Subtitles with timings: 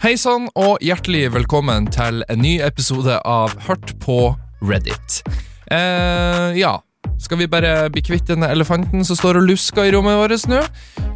[0.00, 4.30] Hei sann, og hjertelig velkommen til en ny episode av Hørt på
[4.64, 5.18] Reddit.
[5.68, 6.70] Eh, ja,
[7.20, 10.62] skal vi bare bli kvitt denne elefanten som står og lusker i rommet vårt nå?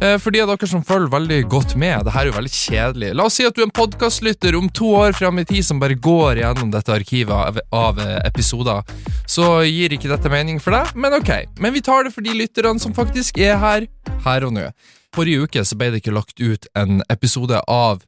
[0.05, 2.53] Eh, for de av dere som følger veldig godt med, det her er jo veldig
[2.59, 3.11] kjedelig.
[3.17, 5.81] La oss si at du er en podkastlytter om to år fram i tid som
[5.81, 8.85] bare går gjennom dette arkivet av, av eh, episoder.
[9.25, 11.57] Så gir ikke dette mening for deg, men ok.
[11.57, 13.89] Men vi tar det for de lytterne som faktisk er her,
[14.29, 14.69] her og nå.
[15.17, 18.05] Forrige uke så ble det ikke lagt ut en episode av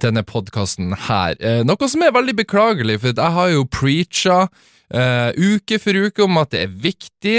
[0.00, 1.36] denne podkasten her.
[1.40, 4.38] Eh, noe som er veldig beklagelig, for jeg har jo preacha
[4.90, 7.36] eh, uke for uke om at det er viktig.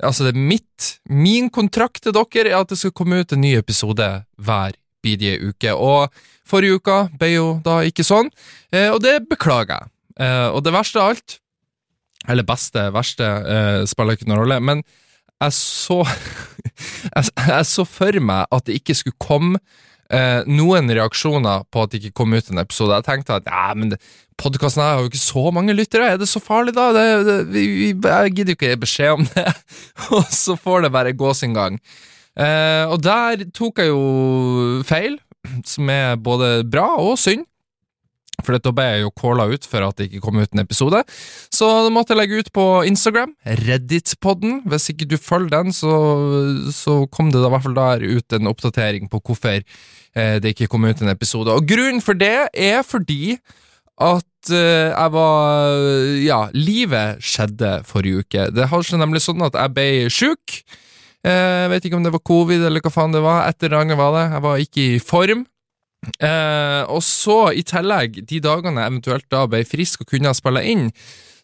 [0.00, 3.42] Altså, det er mitt, min kontrakt til dere er at det skal komme ut en
[3.44, 4.08] ny episode
[4.40, 5.74] hver bidige uke.
[5.76, 6.08] Og
[6.48, 8.32] forrige uka ble jo da ikke sånn,
[8.72, 9.94] eh, og det beklager jeg.
[10.20, 11.38] Og det verste av alt,
[12.28, 13.28] eller beste, verste,
[13.88, 14.82] spiller ikke noen rolle, men
[15.40, 16.02] jeg så
[17.14, 19.62] jeg, jeg så for meg at det ikke skulle komme
[20.12, 22.98] eh, noen reaksjoner på at det ikke kom ut en episode.
[22.98, 23.94] Jeg tenkte at ja, men
[24.40, 26.90] podkasten har jo ikke så mange lyttere, er det så farlig da?
[26.96, 29.48] Det, det, vi, vi, jeg gidder ikke gi beskjed om det,
[30.16, 31.80] og så får det bare gå sin gang.
[32.38, 35.18] Eh, og der tok jeg jo feil,
[35.66, 37.46] som er både bra og synd.
[38.44, 41.02] For da ble jeg jo calla ut for at det ikke kom ut en episode.
[41.52, 44.60] Så da måtte jeg legge ut på Instagram, Reddit-podden.
[44.70, 45.94] Hvis ikke du følger den, så,
[46.74, 50.54] så kom det da i hvert fall der ut en oppdatering på hvorfor eh, det
[50.54, 51.52] ikke kom ut en episode.
[51.54, 53.36] Og grunnen for det er fordi
[54.00, 55.80] at eh, jeg var
[56.24, 58.48] Ja, livet skjedde forrige uke.
[58.54, 60.60] Det har seg nemlig sånn at jeg ble sjuk.
[61.20, 63.44] Jeg vet ikke om det var covid eller hva faen det var.
[63.50, 64.26] Et eller var det.
[64.32, 65.44] Jeg var ikke i form.
[66.00, 70.62] Eh, og så, i tillegg, de dagene jeg eventuelt da ble frisk og kunne spille
[70.64, 70.86] inn,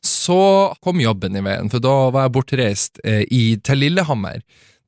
[0.06, 4.40] så kom jobben i veien, for da var jeg bortreist eh, i, til Lillehammer,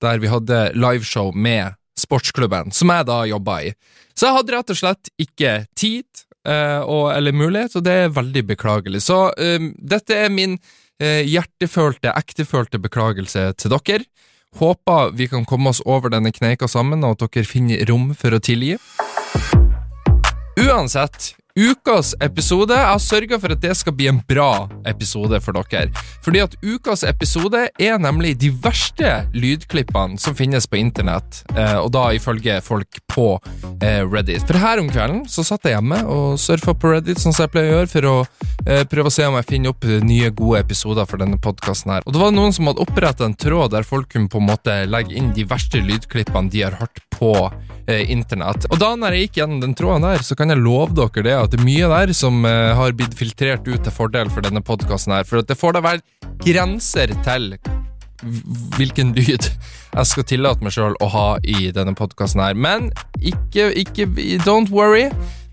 [0.02, 3.72] der vi hadde liveshow med sportsklubben, som jeg da jobba i.
[4.14, 6.06] Så jeg hadde rett og slett ikke tid
[6.46, 9.02] eh, og, eller mulighet, og det er veldig beklagelig.
[9.08, 10.56] Så eh, dette er min
[11.02, 14.06] eh, hjertefølte, ektefølte beklagelse til dere.
[14.58, 18.34] Håper vi kan komme oss over denne kneika sammen, og at dere finner rom for
[18.34, 18.78] å tilgi.
[20.58, 25.56] Uansett, ukas episode Jeg har sørga for at det skal bli en bra episode for
[25.56, 25.92] dere.
[26.24, 31.92] Fordi at ukas episode er nemlig de verste lydklippene som finnes på internett, eh, og
[31.94, 33.40] da ifølge folk på
[33.82, 34.44] eh, Reddit.
[34.46, 37.54] For her om kvelden så satt jeg hjemme og surfa på Reddit, sånn som jeg
[37.54, 38.14] pleier å gjøre, for å
[38.66, 42.06] eh, prøve å se om jeg finner opp nye, gode episoder for denne podkasten her.
[42.06, 44.76] Og det var noen som hadde oppretta en tråd der folk kunne på en måte
[44.86, 47.34] legge inn de verste lydklippene de har hørt på
[47.88, 48.66] internett.
[48.68, 51.36] Og da når jeg gikk gjennom den tråden der, så kan jeg love dere det
[51.38, 55.16] at det er mye der som har blitt filtrert ut til fordel for denne podkasten
[55.16, 55.24] her.
[55.24, 56.04] For at det får da være
[56.44, 57.54] grenser til
[58.76, 62.56] hvilken lyd jeg skal tillate meg sjøl å ha i denne podkasten her.
[62.58, 64.08] Men ikke, ikke
[64.46, 65.08] Don't worry.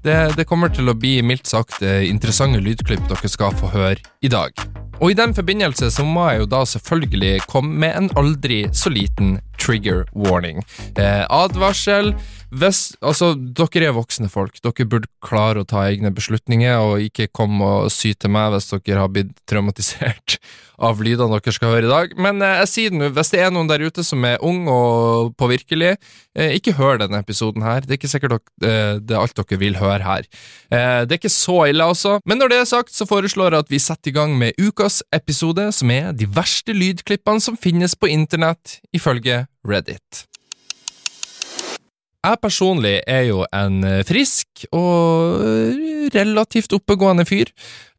[0.06, 4.30] Det, det, kommer til å bli mildt sagt interessante lydklipp dere skal få høre i
[4.30, 4.54] dag.
[5.02, 8.92] Og i den forbindelse så må jeg jo da selvfølgelig komme med en aldri så
[8.94, 10.62] liten trigger warning.
[10.96, 12.14] Eh, advarsel
[12.56, 14.62] hvis, altså, Dere er voksne folk.
[14.64, 18.70] Dere burde klare å ta egne beslutninger, og ikke komme og sy til meg hvis
[18.72, 20.38] dere har blitt traumatisert
[20.82, 22.16] av lydene dere skal høre i dag.
[22.20, 25.34] Men eh, jeg sier nå, hvis det er noen der ute som er ung og
[25.40, 25.96] påvirkelig,
[26.36, 27.86] eh, ikke hør denne episoden her.
[27.86, 30.28] Det er ikke sikkert eh, det er alt dere vil høre her.
[30.76, 32.18] Det er ikke så ille, altså.
[32.28, 35.02] Men når det er sagt, så foreslår jeg at vi setter i gang med ukas
[35.16, 40.26] episode, som er de verste lydklippene som finnes på internett, ifølge Reddit.
[42.26, 45.46] Jeg personlig er jo en frisk og
[46.16, 47.52] relativt oppegående fyr,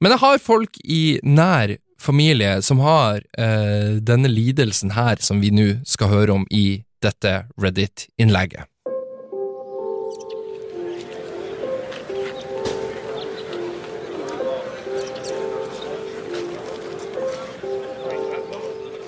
[0.03, 1.77] men jeg har folk i nær
[2.07, 7.43] familie som har eh, denne lidelsen her som vi nå skal høre om i dette
[7.61, 8.71] Reddit-innlegget.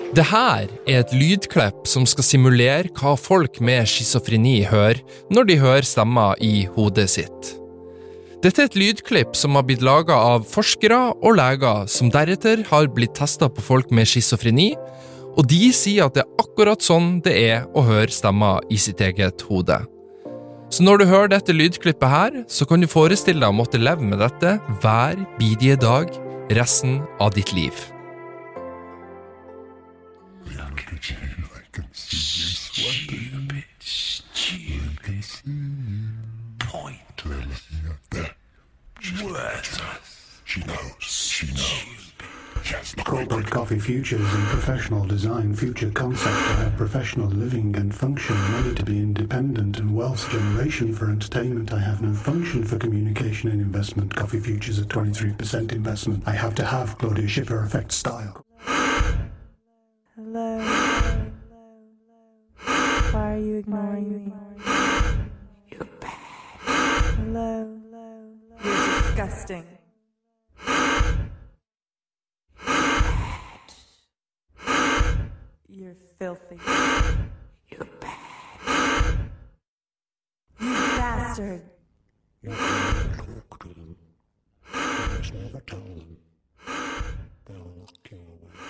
[0.09, 4.99] Det her er et lydklipp som skal simulere hva folk med schizofreni hører
[5.31, 7.53] når de hører stemmer i hodet sitt.
[8.39, 12.87] Dette er et lydklipp som har blitt laga av forskere og leger, som deretter har
[12.95, 14.69] blitt testa på folk med schizofreni,
[15.35, 19.03] og de sier at det er akkurat sånn det er å høre stemmer i sitt
[19.03, 19.81] eget hode.
[20.71, 24.07] Så når du hører dette lydklippet her, så kan du forestille deg å måtte leve
[24.07, 26.13] med dette hver bidige dag
[26.55, 27.75] resten av ditt liv.
[30.99, 31.38] Stupid,
[43.69, 48.83] coffee futures and professional design future concept to have professional living and function money to
[48.83, 51.71] be independent and wealth generation for entertainment.
[51.71, 54.15] I have no function for communication and investment.
[54.15, 56.23] Coffee futures at 23% investment.
[56.25, 58.43] I have to have Claudia Schiffer effect style.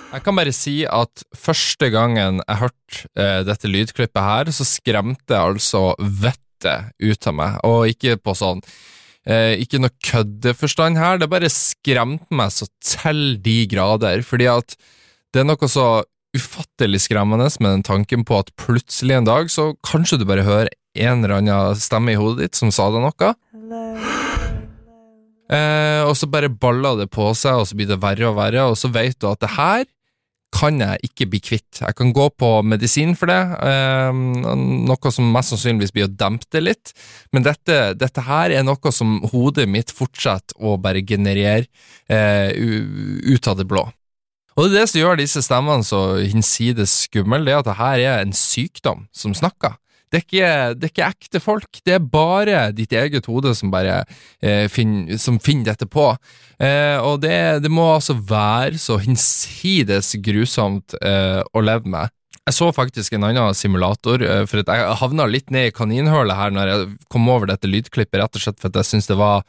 [0.10, 5.36] Jeg kan bare si at første gangen jeg hørte eh, dette lydklippet her, så skremte
[5.36, 8.60] jeg altså vettet ut av meg, og ikke på sånn
[9.30, 14.74] eh, Ikke noe køddeforstand her, det bare skremte meg så til de grader, fordi at
[15.30, 16.02] det er noe så
[16.36, 20.74] ufattelig skremmende med den tanken på at plutselig en dag så kanskje du bare hører
[21.00, 23.32] en eller annen stemme i hodet ditt som sa deg noe,
[25.50, 28.68] Eh, og så bare baller det på seg, og så blir det verre og verre,
[28.70, 29.88] og så vet du at det her
[30.56, 31.82] kan jeg ikke bli kvitt.
[31.82, 34.10] Jeg kan gå på medisin for det, eh,
[34.90, 36.94] noe som mest sannsynligvis blir å dempe det litt,
[37.32, 41.68] men dette, dette her er noe som hodet mitt fortsetter å bare generere
[42.10, 43.86] eh, ut av det blå.
[44.58, 47.78] Og det er det som gjør disse stemmene så hinsides skumle, det er at det
[47.80, 49.78] her er en sykdom som snakker.
[50.10, 53.70] Det er, ikke, det er ikke ekte folk, det er bare ditt eget hode som
[53.70, 54.00] bare
[54.42, 56.08] eh, finner, som finner dette på.
[56.58, 62.10] Eh, og det, det må altså være så hinsides grusomt eh, å leve med.
[62.50, 66.56] Jeg så faktisk en annen simulator, eh, for jeg havna litt ned i kaninhølet her
[66.56, 69.44] når jeg kom over dette lydklippet, rett og slett for at jeg syntes det var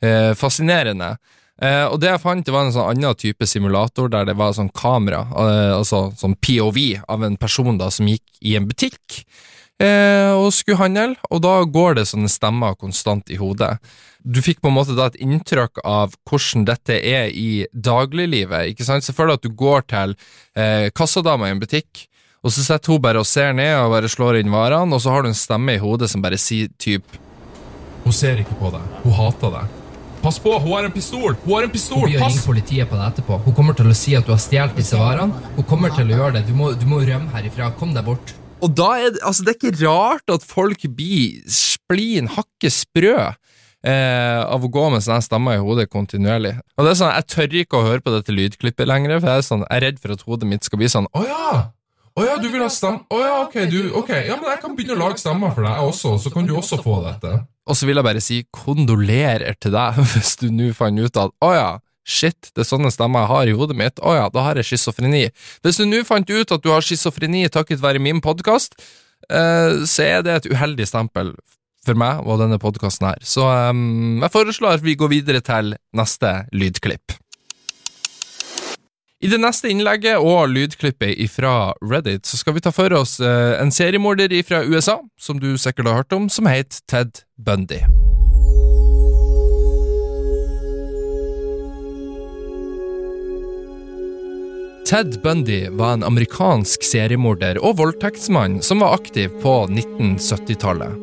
[0.00, 1.18] eh, fascinerende.
[1.60, 4.56] Eh, og det jeg fant, det var en sånn annen type simulator der det var
[4.56, 9.22] sånn kamera, eh, altså sånn POV av en person da som gikk i en butikk
[9.82, 13.76] eh, og skulle handle, og da går det sånne stemmer konstant i hodet.
[14.26, 18.86] Du fikk på en måte da et inntrykk av hvordan dette er i dagliglivet, ikke
[18.86, 19.06] sant?
[19.06, 20.16] Selvfølgelig at du går til
[20.58, 22.06] eh, kassadama i en butikk,
[22.42, 25.14] og så sitter hun bare og ser ned og bare slår inn varene, og så
[25.14, 27.18] har du en stemme i hodet som bare sier typ
[28.04, 29.82] Hun ser ikke på deg, hun hater deg.
[30.22, 31.36] Pass på, hun har en pistol!
[31.44, 32.00] Hun har en pistol!
[32.00, 33.36] Hun blir å ringe politiet på deg etterpå.
[33.44, 35.42] Hun kommer til å si at du har stjålet disse varene.
[35.54, 36.42] Hun kommer til å gjøre det.
[36.48, 37.68] Du må, du må rømme herifra.
[37.78, 38.32] Kom deg bort.
[38.64, 43.14] Og da er det, altså det er ikke rart at folk blir splin hakke sprø
[43.20, 46.56] eh, av å gå med sånne stemmer i hodet kontinuerlig.
[46.76, 49.42] Og det er sånn, Jeg tør ikke å høre på dette lydklippet lenger, for jeg
[49.42, 51.48] er, sånn, jeg er redd for at hodet mitt skal bli sånn Å ja!
[52.16, 54.76] Å ja, du vil ha stemme Å ja, ok, du, ok, ja, men jeg kan
[54.78, 57.34] begynne å lage stemmer for deg også, så kan du også få dette.
[57.68, 61.36] Og så vil jeg bare si kondolerer til deg hvis du nå fant ut at
[61.44, 61.68] å ja,
[62.06, 64.70] shit, det er sånne stemmer jeg har i hodet mitt, å ja, da har jeg
[64.70, 65.26] schizofreni.
[65.66, 68.78] Hvis du nå fant ut at du har schizofreni takket være min podkast,
[69.28, 71.34] eh, så er det et uheldig stempel
[71.86, 73.22] for meg og denne podkasten her.
[73.26, 73.84] Så eh,
[74.22, 77.18] jeg foreslår at vi går videre til neste lydklipp.
[79.24, 83.56] I det neste innlegget og lydklippet fra Reddit så skal vi ta for oss eh,
[83.58, 87.80] en seriemorder fra USA, som du sikkert har hørt om, som heter Ted Bundy.
[94.86, 101.02] Ted Bundy var en amerikansk seriemorder og voldtektsmann som var aktiv på 1970-tallet.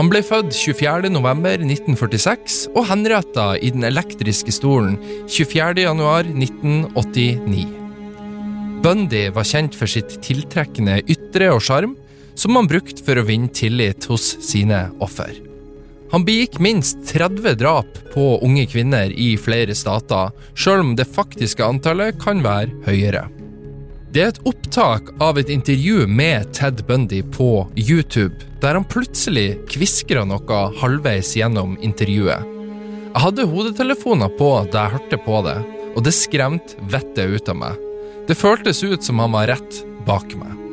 [0.00, 1.12] Han ble født 24.
[1.14, 4.98] november 1946 og henretta i den elektriske stolen
[5.30, 5.84] 24.
[5.84, 7.68] januar 1989.
[8.82, 11.94] Bundy var kjent for sitt tiltrekkende ytre og sjarm,
[12.34, 15.43] som han brukte for å vinne tillit hos sine offer.
[16.14, 21.66] Han begikk minst 30 drap på unge kvinner i flere stater, sjøl om det faktiske
[21.66, 23.24] antallet kan være høyere.
[24.14, 29.56] Det er et opptak av et intervju med Ted Bundy på YouTube, der han plutselig
[29.74, 32.46] kviskra noe halvveis gjennom intervjuet.
[33.10, 35.60] Jeg hadde hodetelefoner på da jeg hørte på det,
[35.96, 37.88] og det skremte vettet ut av meg.
[38.30, 40.63] Det føltes ut som han var rett bak meg.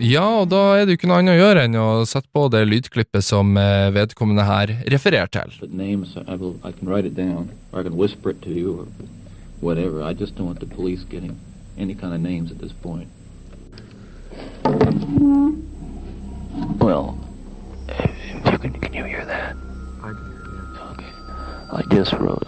[0.00, 2.46] Ja, og da er det jo ikke noe annet å gjøre enn å sette på
[2.48, 5.52] det lydklippet som eh, vedkommende her refererer til.
[5.68, 8.72] Names, I, will, I can write it down, or I can whisper it to you,
[8.80, 8.86] or
[9.60, 10.02] whatever.
[10.02, 11.36] I just don't want the police getting
[11.76, 13.08] any kind of names at this point.
[16.80, 17.18] Well,
[18.50, 19.54] you can, can you hear that?
[20.02, 20.78] I can hear you.
[20.96, 21.12] Okay.
[21.72, 22.39] I just wrote,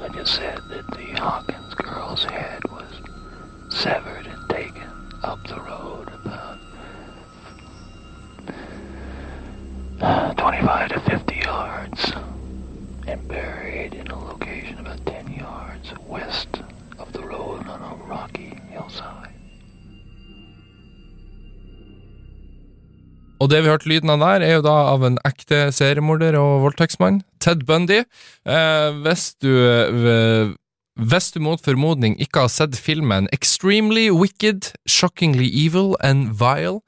[23.53, 27.21] det vi hørte lyden av der, er jo da av en ekte seriemorder og voldtektsmann,
[27.43, 28.03] Ted Bundy.
[28.49, 30.53] Eh, hvis du eh,
[30.93, 36.83] Hvis du mot formodning ikke har sett filmen Extremely Wicked, Shockingly Evil and Vile,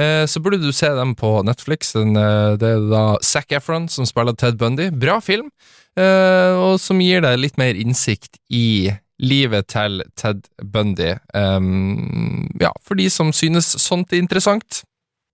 [0.00, 1.92] eh, så burde du se dem på Netflix.
[1.92, 4.88] Den, eh, det er da Zac Efron som spiller Ted Bundy.
[4.90, 5.50] Bra film,
[5.96, 11.12] eh, og som gir deg litt mer innsikt i livet til Ted Bundy.
[11.34, 14.82] Um, ja, for de som synes sånt er interessant.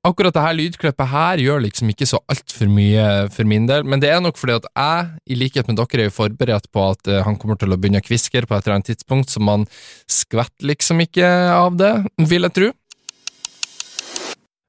[0.07, 3.99] Akkurat det her lydklippet her gjør liksom ikke så altfor mye for min del, men
[3.99, 7.25] det er nok fordi at jeg, i likhet med dere, er forberedt på at eh,
[7.27, 9.67] han kommer til å begynne å kviskre på et eller annet tidspunkt, så man
[10.07, 11.93] skvetter liksom ikke av det,
[12.31, 12.71] vil jeg tro.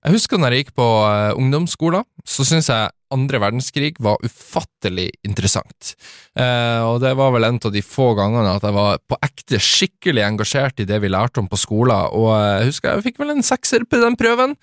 [0.06, 5.08] Jeg husker når jeg gikk på uh, ungdomsskolen, så syntes jeg andre verdenskrig var ufattelig
[5.26, 5.96] interessant.
[6.38, 9.62] Eh, og det var vel en av de få gangene at jeg var på ekte
[9.64, 13.34] skikkelig engasjert i det vi lærte om på skolen, og jeg husker jeg fikk vel
[13.34, 14.54] en sekser på den prøven,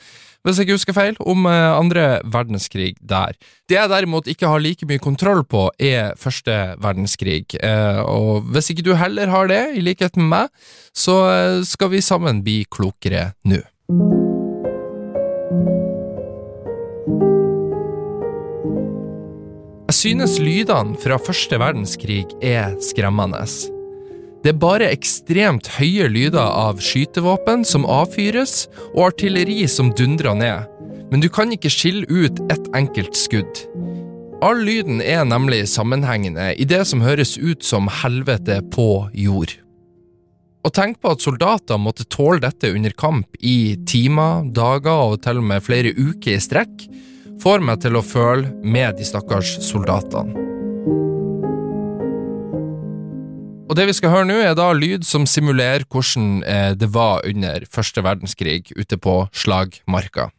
[0.47, 3.35] hvis jeg ikke husker feil, om eh, andre verdenskrig der.
[3.67, 8.71] Det jeg derimot ikke har like mye kontroll på, er første verdenskrig, eh, og hvis
[8.71, 12.63] ikke du heller har det, i likhet med meg, så eh, skal vi sammen bli
[12.71, 13.65] klokere nå.
[19.87, 23.45] Jeg synes lydene fra første verdenskrig er skremmende.
[24.43, 28.65] Det er bare ekstremt høye lyder av skytevåpen som avfyres,
[28.97, 30.67] og artilleri som dundrer ned,
[31.13, 33.63] men du kan ikke skille ut ett enkelt skudd.
[34.43, 39.55] All lyden er nemlig sammenhengende i det som høres ut som helvete på jord.
[40.67, 45.39] Og tenk på at soldater måtte tåle dette under kamp i timer, dager og til
[45.39, 46.89] og med flere uker i strekk,
[47.43, 50.45] får meg til å føle med de stakkars soldatene.
[53.67, 57.27] Og det vi skal høre nå, er da lyd som simulerer hvordan eh, det var
[57.27, 60.31] under første verdenskrig ute på slagmarka.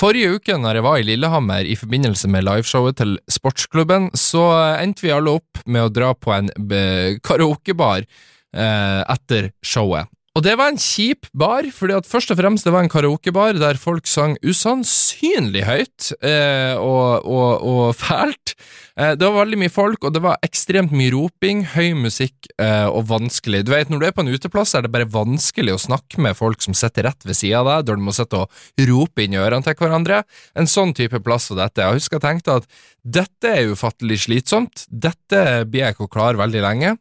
[0.00, 4.46] Forrige uke når jeg var i Lillehammer i forbindelse med liveshowet til sportsklubben, så
[4.80, 10.08] endte vi alle opp med å dra på en eh, karaokebar eh, etter showet.
[10.40, 13.58] Og det var en kjip bar, fordi at først og fremst det var en karaokebar
[13.60, 18.54] der folk sang usannsynlig høyt eh, og, og, og fælt.
[18.96, 22.88] Eh, det var veldig mye folk, og det var ekstremt mye roping, høy musikk eh,
[22.88, 23.66] og vanskelig.
[23.68, 26.40] Du vet, Når du er på en uteplass, er det bare vanskelig å snakke med
[26.40, 29.36] folk som sitter rett ved sida av deg, der du må sitte og rope inn
[29.36, 30.22] i ørene til hverandre.
[30.56, 31.84] En sånn type plass var dette.
[31.84, 32.72] Jeg husker jeg tenkte at
[33.04, 36.96] dette er ufattelig slitsomt, dette blir jeg ikke å klare veldig lenge.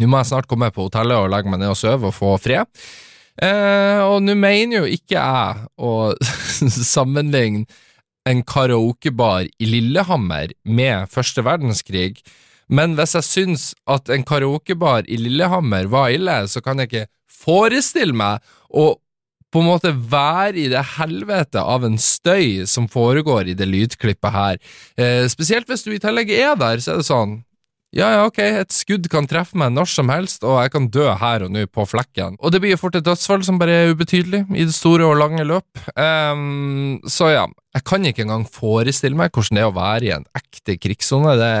[0.00, 2.36] Nå må jeg snart komme på hotellet og legge meg ned og sove og få
[2.40, 2.68] fred.
[3.40, 5.92] Eh, og nå mener jo ikke jeg å
[6.94, 7.66] sammenligne
[8.28, 12.20] en karaokebar i Lillehammer med første verdenskrig,
[12.72, 17.08] men hvis jeg syns at en karaokebar i Lillehammer var ille, så kan jeg ikke
[17.42, 18.92] forestille meg å
[19.52, 24.32] på en måte være i det helvete av en støy som foregår i det lydklippet
[24.32, 24.60] her.
[24.96, 27.34] Eh, spesielt hvis du i tillegg er der, så er det sånn
[27.92, 31.10] ja, ja, ok, et skudd kan treffe meg når som helst, og jeg kan dø
[31.20, 32.38] her og nå på flekken.
[32.40, 35.18] Og det blir jo fort et dødsfall som bare er ubetydelig i det store og
[35.20, 35.82] lange løp.
[35.92, 37.44] Um, så ja,
[37.76, 41.36] jeg kan ikke engang forestille meg hvordan det er å være i en ekte krigssone.
[41.36, 41.52] Det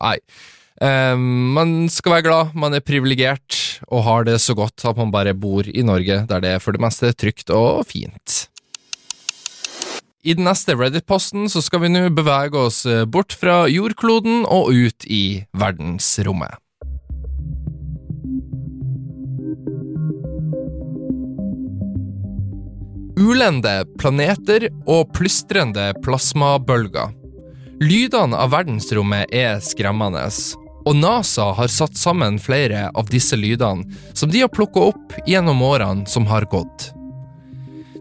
[0.00, 0.16] Nei.
[0.80, 5.12] Um, man skal være glad man er privilegert og har det så godt at man
[5.14, 8.48] bare bor i Norge, der det er for det meste trygt og fint.
[10.24, 14.70] I den neste Reddit-posten så skal vi nå bevege oss eh, bort fra jordkloden og
[14.72, 16.56] ut i verdensrommet.
[23.20, 27.12] Ulende planeter og plystrende plasmabølger.
[27.84, 30.24] Lydene av verdensrommet er skremmende,
[30.88, 33.84] og NASA har satt sammen flere av disse lydene
[34.16, 36.94] som de har plukka opp gjennom årene som har gått.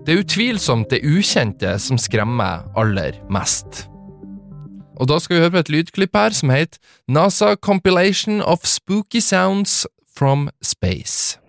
[0.03, 3.85] Det er utvilsomt det ukjente som skremmer aller mest.
[4.99, 9.23] Og da skal vi høre på et lydklipp her som heter NASA Compilation of Spooky
[9.23, 11.42] Sounds from Space.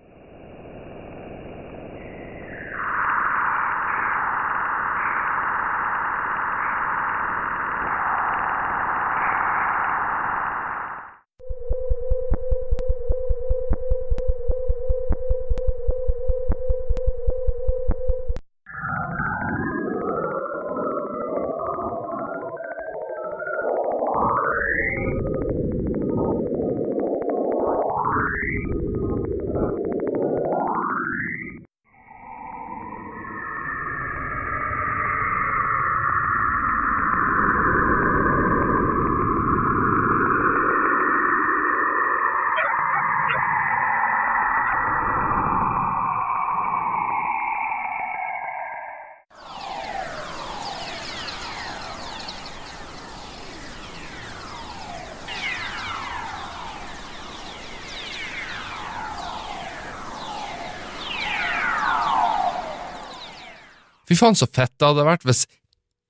[64.15, 65.41] Fy faen, så fett det hadde vært hvis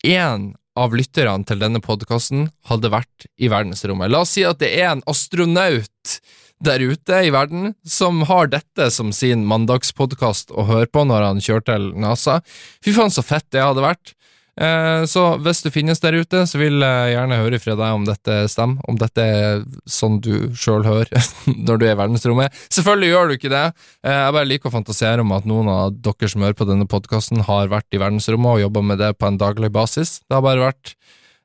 [0.05, 4.11] én av lytterne til denne podkasten hadde vært i verdensrommet.
[4.13, 6.19] La oss si at det er en astronaut
[6.65, 11.41] der ute i verden som har dette som sin mandagspodkast å høre på når han
[11.41, 12.43] kjører til NASA.
[12.85, 14.13] Fy faen, så fett det hadde vært.
[14.55, 18.05] Eh, så hvis du finnes der ute, så vil jeg gjerne høre fra deg om
[18.07, 21.11] dette stemmer, om dette er sånn du sjøl hører
[21.67, 22.61] når du er i verdensrommet.
[22.71, 23.65] Selvfølgelig gjør du ikke det.
[24.07, 26.87] Eh, jeg bare liker å fantasere om at noen av dere som hører på denne
[26.91, 30.21] podkasten, har vært i verdensrommet og jobba med det på en daglig basis.
[30.29, 30.95] Det har bare vært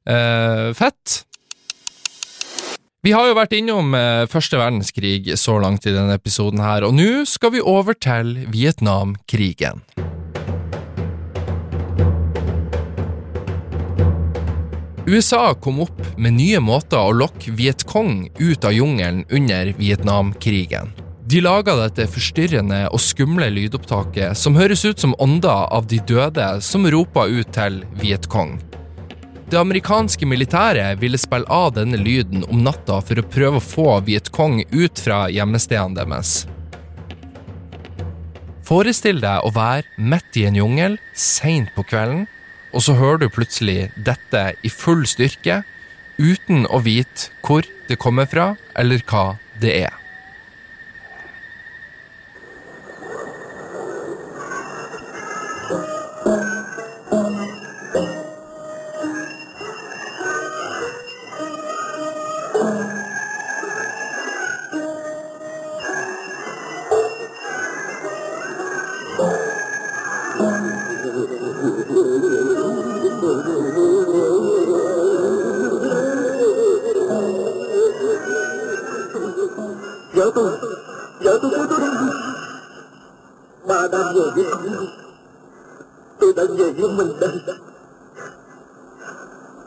[0.09, 1.23] eh, fett.
[3.01, 6.93] Vi har jo vært innom eh, første verdenskrig så langt i denne episoden her, og
[6.97, 9.81] nå skal vi over til Vietnamkrigen.
[15.09, 20.91] USA kom opp med nye måter å lokke Vietcong ut av jungelen under Vietnamkrigen.
[21.25, 26.51] De laga dette forstyrrende og skumle lydopptaket som høres ut som ånder av de døde
[26.61, 28.59] som ropa ut til Vietcong.
[29.49, 33.99] Det amerikanske militæret ville spille av denne lyden om natta for å prøve å få
[34.05, 36.43] Vietcong ut fra hjemmestedene deres.
[38.69, 42.27] Forestill deg å være midt i en jungel seint på kvelden,
[42.71, 45.63] og så hører du plutselig dette i full styrke,
[46.19, 49.98] uten å vite hvor det kommer fra, eller hva det er.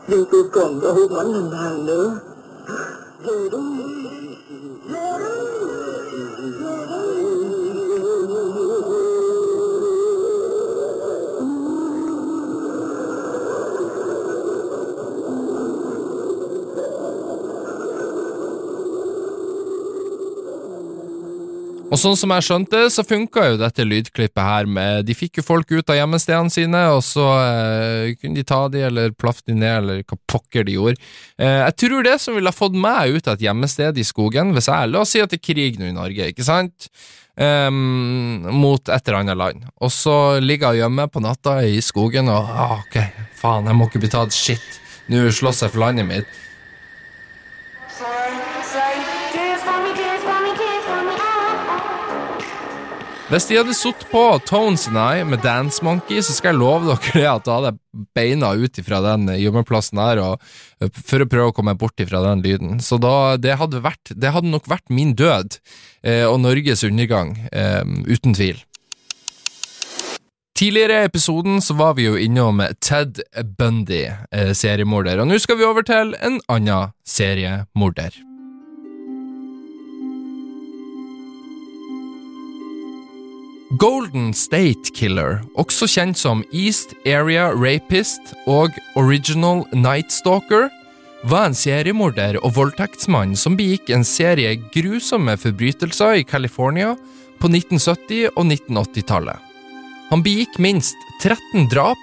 [0.07, 2.19] Vì tôi còn đâu mảnh hình hàng nữa.
[3.25, 3.79] Về đúng.
[4.89, 5.52] Về đúng
[21.93, 25.45] Og sånn som jeg skjønte, så funka jo dette lydklippet her med De fikk jo
[25.45, 29.57] folk ut av hjemmestedene sine, og så eh, kunne de ta de, eller plaffe de
[29.59, 30.97] ned, eller hva pokker de gjorde.
[31.37, 34.55] Eh, jeg tror det som ville ha fått meg ut av et hjemmested i skogen,
[34.57, 36.89] hvis jeg La oss si at det er krig nå i Norge, ikke sant?
[37.37, 39.69] Ehm, mot et eller annet land.
[39.81, 42.99] Og så ligger jeg hjemme på natta i skogen og ah, ok,
[43.41, 44.81] faen, jeg må ikke bli tatt shit.
[45.13, 46.41] Nå slåss jeg for landet mitt.
[53.33, 56.93] Hvis de hadde sittet på Tones and I med Dance Monkey, så skal jeg love
[57.15, 60.43] dere at da hadde jeg beina ut ifra den gjemmeplassen der og,
[60.93, 62.83] for å prøve å komme bort ifra den lyden.
[62.85, 65.57] Så da, det, hadde vært, det hadde nok vært min død
[66.05, 68.61] eh, og Norges undergang, eh, uten tvil.
[70.53, 73.23] Tidligere i episoden så var vi jo innom Ted
[73.57, 78.21] Bundy, eh, seriemorder, og nå skal vi over til en annen seriemorder.
[83.81, 90.67] Golden State Killer, også kjent som East Area Rapist og Original Night Stalker,
[91.25, 96.91] var en seriemorder og voldtektsmann som begikk en serie grusomme forbrytelser i California
[97.41, 99.41] på 1970- og 1980-tallet.
[100.11, 102.03] Han begikk minst 13 drap,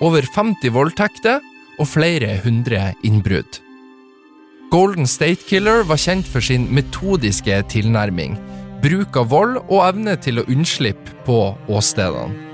[0.00, 1.44] over 50 voldtekter
[1.76, 3.60] og flere hundre innbrudd.
[4.72, 8.38] Golden State Killer var kjent for sin metodiske tilnærming,
[8.82, 11.38] bruk av vold og evne til å unnslippe på
[11.70, 12.48] åstedene.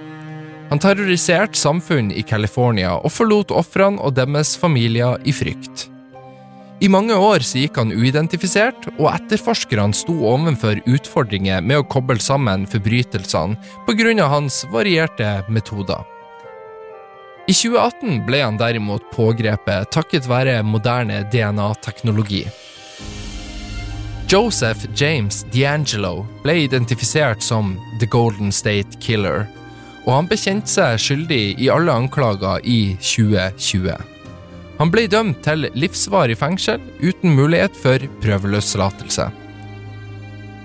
[0.68, 5.86] Han terroriserte samfunn i California og forlot ofrene og deres familier i frykt.
[6.78, 12.68] I mange år gikk han uidentifisert, og etterforskerne sto overfor utfordringer med å koble sammen
[12.70, 13.56] forbrytelsene
[13.88, 14.28] pga.
[14.28, 16.04] hans varierte metoder.
[17.48, 22.44] I 2018 ble han derimot pågrepet takket være moderne DNA-teknologi.
[24.28, 29.46] Joseph James D'Angelo ble identifisert som The Golden State Killer,
[30.04, 33.96] og han bekjente seg skyldig i alle anklager i 2020.
[34.78, 39.30] Han ble dømt til livsvarig fengsel uten mulighet for prøveløslatelse.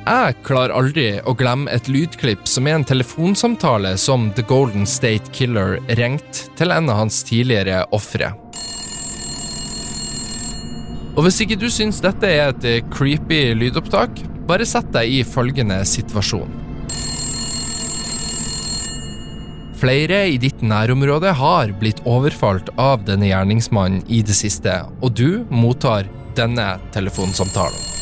[0.03, 5.31] Jeg klarer aldri å glemme et lydklipp som er en telefonsamtale som The Golden State
[5.31, 8.35] Killer ringte til en av hans tidligere ofre.
[11.13, 15.21] Og hvis ikke du syns dette er et eh, creepy lydopptak, bare sett deg i
[15.27, 16.59] følgende situasjon.
[19.83, 25.43] Flere i ditt nærområde har blitt overfalt av denne gjerningsmannen i det siste, og du
[25.51, 26.07] mottar
[26.39, 27.92] denne telefonsamtalen.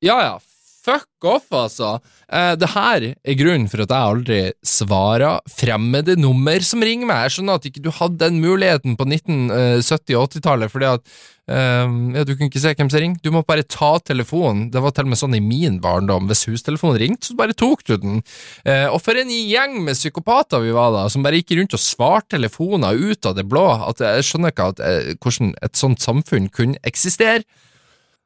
[0.00, 0.36] Ja, ja.
[0.80, 1.98] Fuck off, altså.
[2.32, 7.26] Eh, det her er grunnen for at jeg aldri svarer fremmede nummer som ringer meg.
[7.26, 11.04] Jeg skjønner at ikke du hadde den muligheten på 1970- og 80-tallet, fordi at
[11.52, 14.70] eh, ja, du kunne ikke se hvem som ringte, Du må bare ta telefonen.
[14.72, 16.32] Det var til og med sånn i min barndom.
[16.32, 18.24] Hvis hustelefonen ringte, så bare tok du den.
[18.64, 21.84] Eh, og for en gjeng med psykopater vi var da, som bare gikk rundt og
[21.90, 23.68] svarte telefoner ut av det blå.
[23.84, 27.44] At jeg skjønner ikke at, eh, hvordan et sånt samfunn kunne eksistere.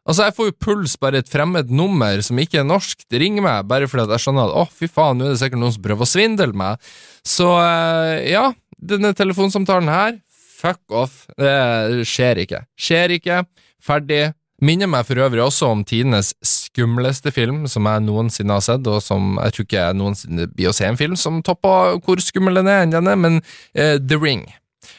[0.05, 3.45] Altså, jeg får jo puls bare et fremmed nummer som ikke er norsk, det ringer
[3.45, 5.85] meg bare fordi jeg skjønner at å, fy faen, nå er det sikkert noen som
[5.87, 6.93] prøver å svindle meg.
[7.25, 10.19] Så eh, ja, denne telefonsamtalen her,
[10.61, 12.65] fuck off, det skjer ikke.
[12.77, 13.45] Skjer ikke,
[13.85, 14.27] ferdig.
[14.65, 19.01] Minner meg for øvrig også om tidenes skumleste film som jeg noensinne har sett, og
[19.05, 22.61] som jeg tror ikke jeg noensinne blir å se en film som topper hvor skummel
[22.61, 24.47] den er enn denne, men uh, The Ring.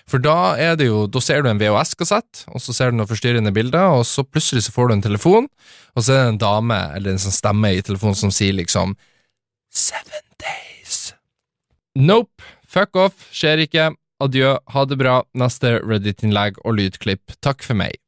[0.09, 3.09] For da er det jo, da ser du en VHS-kassett, og så ser du noen
[3.09, 5.49] forstyrrende bilder, og så plutselig så får du en telefon,
[5.95, 8.97] og så er det en dame eller en sånn stemme i telefonen som sier liksom
[9.75, 11.11] Seven days.
[11.99, 13.89] Nope, fuck off, skjer ikke,
[14.23, 17.99] adjø, ha det bra, neste Reddit-innlegg og lydklipp, takk for meg.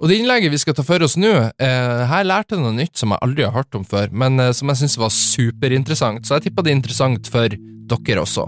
[0.00, 2.96] Og det innlegget vi skal ta for oss nå, eh, her lærte jeg noe nytt
[2.96, 6.38] som jeg aldri har hørt om før, men eh, som jeg syns var superinteressant, så
[6.38, 8.46] jeg tippa det er interessant for dere også.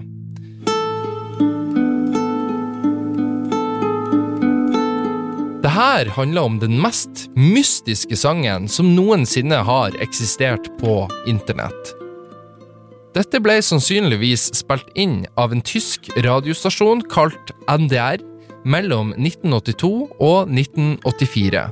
[5.63, 11.93] Det her handler om den mest mystiske sangen som noensinne har eksistert på internett.
[13.15, 18.25] Dette ble sannsynligvis spilt inn av en tysk radiostasjon kalt NDR
[18.67, 21.69] mellom 1982 og 1984.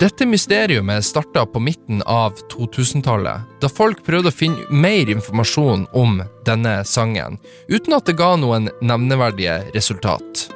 [0.00, 6.22] Dette mysteriumet starta på midten av 2000-tallet, da folk prøvde å finne mer informasjon om
[6.46, 7.36] denne sangen,
[7.68, 10.46] uten at det ga noen nevneverdige resultat.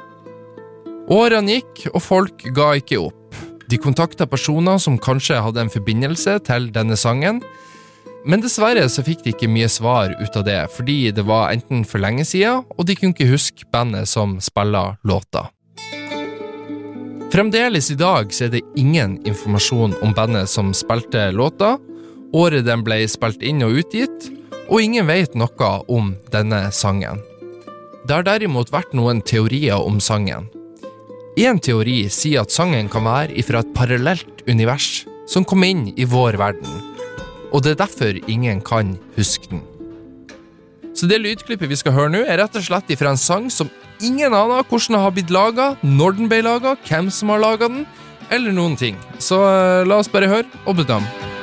[1.13, 3.37] Årene gikk, og folk ga ikke opp.
[3.69, 7.43] De kontakta personer som kanskje hadde en forbindelse til denne sangen,
[8.25, 11.85] men dessverre så fikk de ikke mye svar ut av det, fordi det var enten
[11.85, 15.51] for lenge siden, og de kunne ikke huske bandet som spiller låta.
[17.35, 21.73] Fremdeles i dag så er det ingen informasjon om bandet som spilte låta,
[22.31, 24.29] året den ble spilt inn og utgitt,
[24.69, 27.19] og ingen vet noe om denne sangen.
[28.07, 30.47] Det har derimot vært noen teorier om sangen.
[31.35, 36.07] En teori sier at sangen kan være ifra et parallelt univers som kom inn i
[36.07, 36.71] vår verden,
[37.51, 39.65] og det er derfor ingen kan huske den.
[40.95, 43.67] Så det lydklippet vi skal høre nå, er rett og slett ifra en sang som
[44.03, 47.69] ingen aner hvordan den har blitt laga, når den ble laga, hvem som har laga
[47.71, 47.85] den,
[48.33, 48.99] eller noen ting.
[49.21, 51.34] Så eh, la oss bare høre og bedømme.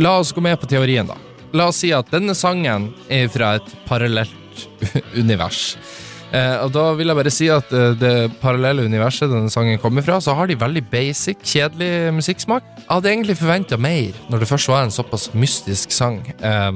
[0.00, 1.16] La oss gå med på teorien, da.
[1.52, 4.64] La oss si at denne sangen er fra et parallelt
[5.20, 5.74] univers.
[6.30, 10.04] Eh, og da vil jeg bare si at eh, det parallelle universet denne sangen kommer
[10.06, 12.66] fra, så har de veldig basic, kjedelig musikksmak.
[12.78, 16.20] Jeg hadde egentlig forventa mer når det først var en såpass mystisk sang.
[16.38, 16.70] Eh,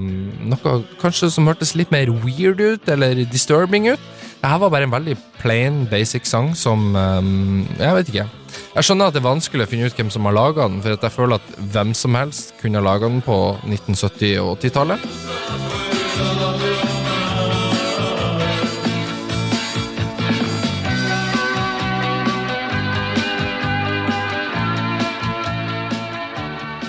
[0.50, 4.10] noe kanskje som hørtes litt mer weird ut, eller disturbing ut.
[4.44, 8.26] Dette var bare en veldig plain, basic sang som Jeg vet ikke.
[8.74, 10.98] Jeg skjønner at det er vanskelig å finne ut hvem som har laga den, for
[10.98, 15.73] jeg føler at hvem som helst kunne ha laga den på 1970- og 80-tallet.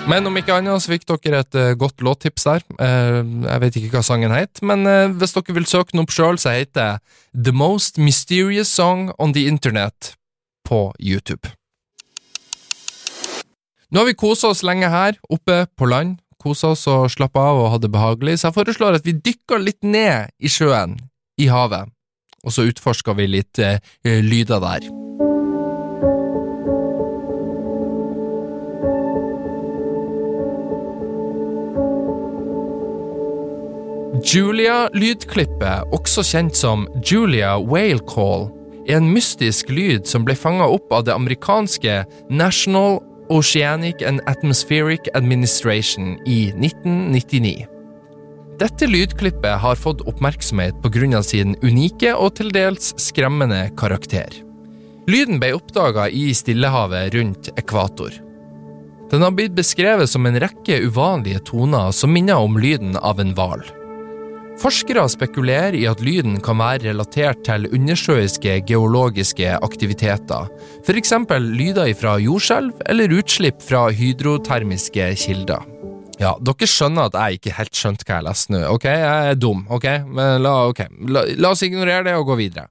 [0.06, 2.62] Men om ikke annet så fikk dere et eh, godt låttips der.
[2.78, 6.14] Eh, jeg vet ikke hva sangen het, men eh, hvis dere vil søke den opp
[6.14, 7.00] sjøl, så heter
[7.34, 10.12] det The Most Mysterious Song on the Internet
[10.66, 11.50] på YouTube.
[13.90, 16.20] Nå har vi kosa oss lenge her, oppe på land.
[16.42, 19.82] Kosa oss og slappa av og hadde behagelig, så jeg foreslår at vi dykker litt
[19.82, 21.00] ned i sjøen,
[21.42, 21.90] i havet,
[22.46, 23.62] og så utforsker vi litt
[24.04, 24.86] lyder der.
[34.24, 38.46] Julia-lydklippet, også kjent som Julia Whale Call,
[38.88, 41.98] er en mystisk lyd som ble fanga opp av det amerikanske
[42.30, 47.66] National Oceanic and Atmospheric Administration i 1999.
[48.56, 51.22] Dette lydklippet har fått oppmerksomhet pga.
[51.22, 54.30] sin unike og til dels skremmende karakter.
[55.06, 58.12] Lyden ble oppdaga i Stillehavet rundt ekvator.
[59.10, 63.34] Den har blitt beskrevet som en rekke uvanlige toner som minner om lyden av en
[63.34, 63.62] hval.
[64.56, 70.48] Forskere spekulerer i at lyden kan være relatert til undersjøiske geologiske aktiviteter,
[70.80, 71.12] f.eks.
[71.44, 75.66] lyder fra jordskjelv eller utslipp fra hydrotermiske kilder.
[76.16, 78.88] Ja, dere skjønner at jeg ikke helt skjønte hva jeg leste nå, ok?
[78.88, 79.86] Jeg er dum, ok?
[80.08, 80.88] Men la, okay.
[81.04, 82.70] la, la oss ignorere det og gå videre.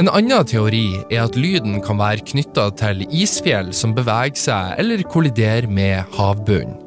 [0.00, 5.04] En annen teori er at lyden kan være knytta til isfjell som beveger seg eller
[5.12, 6.78] kolliderer med havbunnen.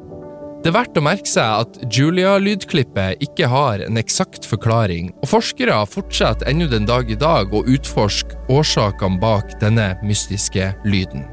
[0.64, 5.76] Det er verdt å merke seg at Julia-lydklippet ikke har en eksakt forklaring, og forskere
[5.92, 11.28] fortsetter ennå den dag i dag å utforske årsakene bak denne mystiske lyden.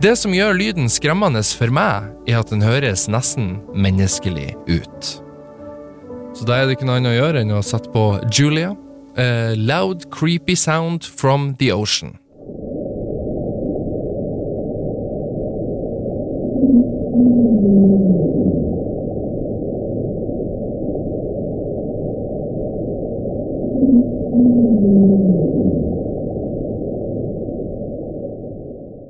[0.00, 5.12] Det som gjør lyden skremmende for meg, er at den høres nesten menneskelig ut.
[6.32, 8.72] Så da er det ikke noe annet å gjøre enn å sette på Julia.
[9.20, 12.16] A loud, creepy sound from the ocean.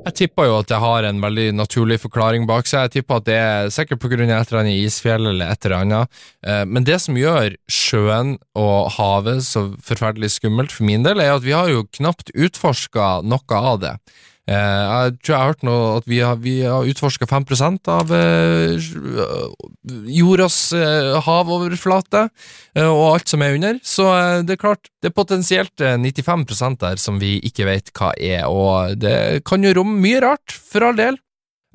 [0.07, 2.87] Jeg tipper jo at det har en veldig naturlig forklaring bak seg.
[2.87, 4.15] Jeg tipper at det er sikkert pga.
[4.23, 6.21] et eller annet isfjell eller et eller annet.
[6.47, 11.35] Eh, Men det som gjør sjøen og havet så forferdelig skummelt for min del, er
[11.35, 13.95] at vi har jo knapt utforska noe av det.
[14.47, 18.13] Eh, Jeg tror jeg har hørt noe at vi har, vi har utforska 5% av
[18.15, 18.77] eh,
[20.17, 22.27] jordas eh, havoverflate
[22.87, 23.81] og alt som er under.
[23.83, 24.07] Så
[24.47, 28.47] det er klart, det er potensielt eh, 95 der som vi ikke vet hva er,
[28.47, 31.19] og det kan jo romme mye rart, for all del.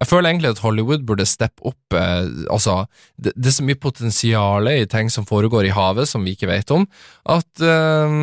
[0.01, 2.85] Jeg føler egentlig at Hollywood burde steppe opp eh, Altså,
[3.21, 6.49] det, det er så mye potensial i ting som foregår i havet som vi ikke
[6.49, 6.87] vet om,
[7.29, 8.15] at eh,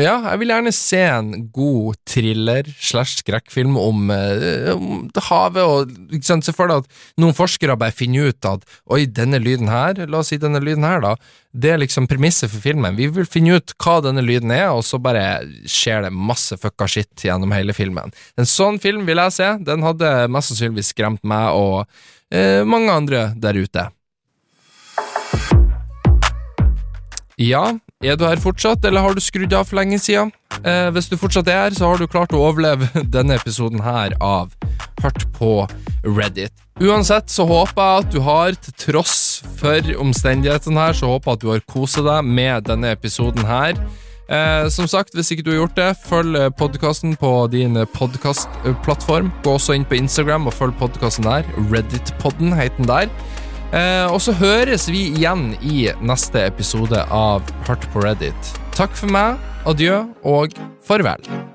[0.00, 5.92] Ja, jeg vil gjerne se en god thriller slash skrekkfilm om, eh, om havet, og
[6.14, 9.70] ikke sant, se for deg at noen forskere bare finner ut at oi, denne lyden
[9.72, 11.16] her, la oss si denne lyden her, da,
[11.52, 12.96] det er liksom premisset for filmen.
[12.96, 16.88] Vi vil finne ut hva denne lyden er, og så bare skjer det masse fucka
[16.88, 18.12] shit gjennom hele filmen.
[18.40, 19.48] En sånn film vil jeg se.
[19.66, 21.82] Den hadde mest sannsynligvis skremt meg og
[22.30, 23.88] eh, mange andre der ute.
[27.40, 27.72] Ja,
[28.04, 30.30] er du her fortsatt, eller har du skrudd av for lenge siden?
[30.62, 32.86] Eh, hvis du fortsatt er her, så har du klart å overleve
[33.16, 34.52] denne episoden her av
[35.02, 35.64] Hørt på
[36.04, 36.52] Reddit.
[36.82, 39.16] Uansett så håper jeg at du har, til tross
[39.58, 43.80] for omstendighetene her, så håper jeg at du har koset deg med denne episoden her.
[44.32, 49.28] Eh, som sagt, hvis ikke du har gjort det, følg podkasten på din podkastplattform.
[49.44, 51.48] Gå også inn på Instagram og følg podkasten der.
[51.72, 53.12] Reddit-podden heter den der.
[53.72, 58.52] Eh, og så høres vi igjen i neste episode av Hørt på Reddit.
[58.76, 61.51] Takk for meg, adjø og farvel.